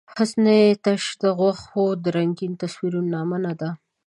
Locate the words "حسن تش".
0.17-1.03